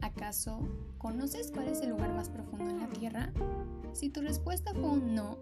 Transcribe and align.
¿Acaso 0.00 0.60
conoces 0.98 1.50
cuál 1.52 1.68
es 1.68 1.80
el 1.80 1.90
lugar 1.90 2.12
más 2.12 2.28
profundo 2.28 2.68
en 2.70 2.80
la 2.80 2.88
Tierra? 2.88 3.32
Si 3.92 4.10
tu 4.10 4.20
respuesta 4.20 4.72
fue 4.72 4.90
un 4.90 5.14
no, 5.14 5.38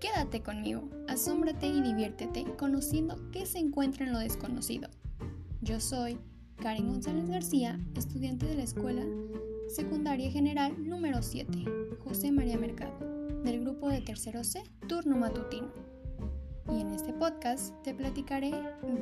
quédate 0.00 0.42
conmigo, 0.42 0.82
asómbrate 1.08 1.66
y 1.66 1.80
diviértete 1.82 2.44
conociendo 2.56 3.16
qué 3.30 3.46
se 3.46 3.58
encuentra 3.58 4.06
en 4.06 4.12
lo 4.12 4.18
desconocido. 4.18 4.88
Yo 5.60 5.78
soy 5.78 6.18
Karen 6.56 6.88
González 6.88 7.28
García, 7.28 7.78
estudiante 7.94 8.46
de 8.46 8.56
la 8.56 8.64
Escuela 8.64 9.04
Secundaria 9.68 10.30
General 10.30 10.74
número 10.88 11.22
7, 11.22 11.64
José 12.04 12.32
María 12.32 12.56
Mercado, 12.56 12.92
del 13.44 13.60
grupo 13.60 13.88
de 13.88 14.00
tercero 14.00 14.42
C, 14.42 14.62
turno 14.88 15.16
matutino. 15.16 15.68
Y 16.72 16.80
en 16.80 16.92
este 16.92 17.12
podcast 17.12 17.74
te 17.82 17.94
platicaré 17.94 18.52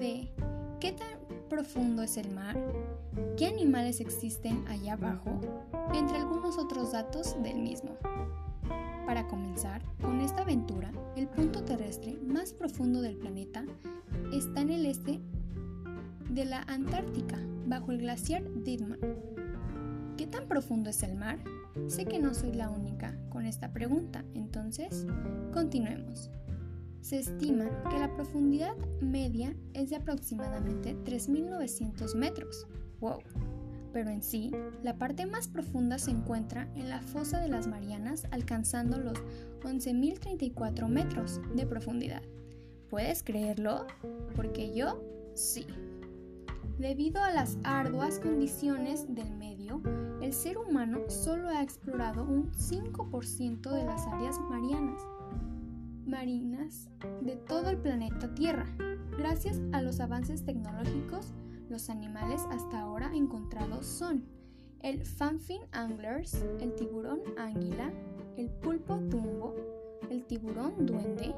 de 0.01 0.33
qué 0.81 0.93
tan 0.93 1.09
profundo 1.51 2.03
es 2.03 2.17
el 2.17 2.31
mar, 2.31 2.57
qué 3.37 3.47
animales 3.47 4.01
existen 4.01 4.67
allá 4.67 4.95
abajo, 4.95 5.39
entre 5.93 6.17
algunos 6.17 6.57
otros 6.57 6.93
datos 6.93 7.37
del 7.43 7.59
mismo. 7.59 7.99
Para 9.05 9.29
comenzar 9.29 9.83
con 10.01 10.21
esta 10.21 10.43
aventura, 10.43 10.91
el 11.17 11.29
punto 11.29 11.63
terrestre 11.65 12.17
más 12.27 12.55
profundo 12.55 13.03
del 13.03 13.17
planeta 13.17 13.65
está 14.33 14.63
en 14.63 14.71
el 14.71 14.87
este 14.87 15.21
de 16.31 16.45
la 16.47 16.63
Antártica, 16.63 17.39
bajo 17.67 17.93
el 17.93 17.99
glaciar 17.99 18.43
Dittmann. 18.65 19.01
¿Qué 20.17 20.27
tan 20.27 20.49
profundo 20.49 20.89
es 20.89 21.03
el 21.03 21.15
mar? 21.15 21.39
Sé 21.89 22.07
que 22.07 22.19
no 22.19 22.33
soy 22.33 22.53
la 22.53 22.71
única 22.71 23.15
con 23.29 23.45
esta 23.45 23.73
pregunta, 23.73 24.25
entonces 24.35 25.07
continuemos. 25.53 26.31
Se 27.01 27.19
estima 27.19 27.65
que 27.89 27.99
la 27.99 28.15
profundidad 28.15 28.77
media 29.01 29.57
es 29.73 29.91
de 29.91 29.97
aproximadamente 29.97 30.95
3.900 31.05 32.15
metros. 32.15 32.67
¡Wow! 33.01 33.21
Pero 33.93 34.11
en 34.11 34.23
sí, 34.23 34.53
la 34.83 34.99
parte 34.99 35.27
más 35.27 35.49
profunda 35.49 35.99
se 35.99 36.11
encuentra 36.11 36.69
en 36.75 36.89
la 36.89 37.01
fosa 37.01 37.41
de 37.41 37.49
las 37.49 37.67
Marianas 37.67 38.27
alcanzando 38.31 38.99
los 38.99 39.19
11.034 39.63 40.89
metros 40.89 41.41
de 41.55 41.67
profundidad. 41.67 42.23
¿Puedes 42.89 43.23
creerlo? 43.23 43.87
Porque 44.37 44.73
yo 44.75 45.03
sí. 45.35 45.67
Debido 46.79 47.23
a 47.23 47.33
las 47.33 47.59
arduas 47.65 48.21
condiciones 48.21 49.13
del 49.15 49.31
medio, 49.33 49.83
el 50.23 50.33
ser 50.33 50.59
humano 50.59 51.01
solo 51.09 51.49
ha 51.49 51.63
explorado 51.63 52.25
un 52.25 52.53
5% 52.53 53.71
de 53.71 53.85
las 53.85 54.07
áreas 54.07 54.39
marianas 54.49 55.01
marinas 56.11 56.91
de 57.23 57.37
todo 57.37 57.71
el 57.71 57.79
planeta 57.79 58.35
Tierra. 58.35 58.67
Gracias 59.17 59.61
a 59.73 59.81
los 59.81 60.01
avances 60.01 60.45
tecnológicos, 60.45 61.33
los 61.69 61.89
animales 61.89 62.43
hasta 62.51 62.81
ahora 62.81 63.11
encontrados 63.15 63.87
son 63.87 64.25
el 64.83 65.05
fanfin 65.05 65.63
anglers, 65.73 66.35
el 66.61 66.75
tiburón 66.75 67.21
águila, 67.39 67.93
el 68.37 68.51
pulpo 68.51 68.97
tumbo, 69.09 69.55
el 70.11 70.25
tiburón 70.27 70.85
duende, 70.85 71.35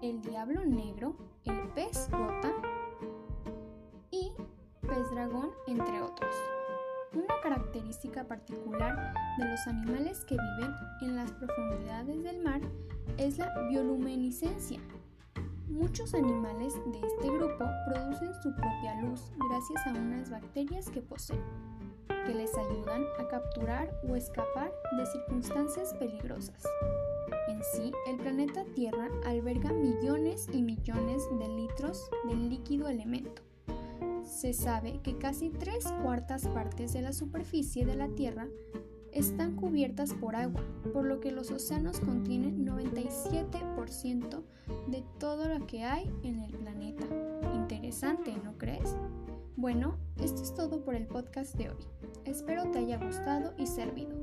el 0.00 0.22
diablo 0.22 0.64
negro, 0.64 1.16
el 1.44 1.68
pez 1.74 2.08
gota 2.10 2.52
y 4.10 4.32
pez 4.80 5.10
dragón, 5.10 5.50
entre 5.66 6.00
otros. 6.00 6.34
Característica 7.90 8.28
particular 8.28 9.14
de 9.36 9.48
los 9.48 9.66
animales 9.66 10.24
que 10.24 10.36
viven 10.36 10.72
en 11.00 11.16
las 11.16 11.32
profundidades 11.32 12.22
del 12.22 12.40
mar 12.40 12.60
es 13.18 13.36
la 13.36 13.52
bioluminiscencia. 13.68 14.78
Muchos 15.68 16.14
animales 16.14 16.72
de 16.86 17.00
este 17.04 17.28
grupo 17.36 17.64
producen 17.88 18.32
su 18.44 18.54
propia 18.54 19.00
luz 19.00 19.32
gracias 19.48 19.86
a 19.88 19.90
unas 19.90 20.30
bacterias 20.30 20.88
que 20.88 21.02
poseen, 21.02 21.42
que 22.26 22.32
les 22.32 22.56
ayudan 22.56 23.02
a 23.18 23.26
capturar 23.26 23.90
o 24.08 24.14
escapar 24.14 24.72
de 24.96 25.06
circunstancias 25.06 25.92
peligrosas. 25.94 26.62
En 27.48 27.60
sí, 27.74 27.90
el 28.06 28.18
planeta 28.18 28.64
Tierra 28.76 29.08
alberga 29.26 29.72
millones 29.72 30.48
y 30.52 30.62
millones 30.62 31.24
de 31.40 31.48
litros 31.48 32.08
del 32.28 32.50
líquido 32.50 32.86
elemento 32.86 33.49
se 34.30 34.52
sabe 34.52 35.00
que 35.02 35.18
casi 35.18 35.50
tres 35.50 35.84
cuartas 36.02 36.46
partes 36.48 36.92
de 36.92 37.02
la 37.02 37.12
superficie 37.12 37.84
de 37.84 37.96
la 37.96 38.08
Tierra 38.08 38.46
están 39.12 39.56
cubiertas 39.56 40.14
por 40.14 40.36
agua, 40.36 40.62
por 40.92 41.04
lo 41.04 41.20
que 41.20 41.32
los 41.32 41.50
océanos 41.50 41.98
contienen 42.00 42.64
97% 42.64 44.42
de 44.88 45.04
todo 45.18 45.48
lo 45.48 45.66
que 45.66 45.82
hay 45.82 46.10
en 46.22 46.40
el 46.40 46.52
planeta. 46.52 47.04
Interesante, 47.54 48.32
¿no 48.44 48.56
crees? 48.56 48.94
Bueno, 49.56 49.98
esto 50.22 50.42
es 50.42 50.54
todo 50.54 50.84
por 50.84 50.94
el 50.94 51.06
podcast 51.06 51.56
de 51.56 51.70
hoy. 51.70 51.84
Espero 52.24 52.70
te 52.70 52.78
haya 52.78 52.98
gustado 52.98 53.52
y 53.58 53.66
servido. 53.66 54.16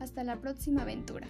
Hasta 0.00 0.22
la 0.22 0.40
próxima 0.40 0.82
aventura. 0.82 1.26